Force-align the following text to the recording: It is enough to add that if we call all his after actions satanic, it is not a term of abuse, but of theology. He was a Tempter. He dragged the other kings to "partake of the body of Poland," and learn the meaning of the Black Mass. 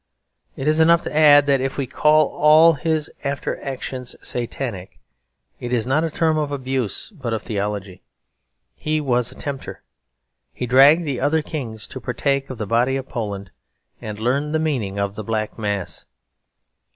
It 0.55 0.67
is 0.67 0.79
enough 0.79 1.03
to 1.03 1.15
add 1.15 1.45
that 1.45 1.61
if 1.61 1.77
we 1.77 1.85
call 1.85 2.29
all 2.29 2.73
his 2.73 3.11
after 3.23 3.63
actions 3.63 4.15
satanic, 4.19 4.99
it 5.59 5.71
is 5.71 5.85
not 5.85 6.03
a 6.03 6.09
term 6.09 6.39
of 6.39 6.51
abuse, 6.51 7.11
but 7.11 7.33
of 7.33 7.43
theology. 7.43 8.01
He 8.73 8.99
was 8.99 9.31
a 9.31 9.35
Tempter. 9.35 9.83
He 10.53 10.65
dragged 10.65 11.05
the 11.05 11.19
other 11.19 11.43
kings 11.43 11.85
to 11.85 12.01
"partake 12.01 12.49
of 12.49 12.57
the 12.57 12.65
body 12.65 12.95
of 12.95 13.09
Poland," 13.09 13.51
and 14.01 14.17
learn 14.17 14.53
the 14.53 14.57
meaning 14.59 14.97
of 14.97 15.13
the 15.13 15.23
Black 15.23 15.59
Mass. 15.59 16.05